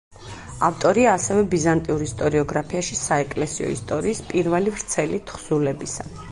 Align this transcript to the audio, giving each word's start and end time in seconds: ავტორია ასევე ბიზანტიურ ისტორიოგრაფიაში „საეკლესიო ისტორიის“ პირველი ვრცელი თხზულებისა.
ავტორია 0.67 1.11
ასევე 1.17 1.43
ბიზანტიურ 1.51 2.01
ისტორიოგრაფიაში 2.07 2.99
„საეკლესიო 3.03 3.71
ისტორიის“ 3.77 4.25
პირველი 4.33 4.77
ვრცელი 4.77 5.25
თხზულებისა. 5.31 6.13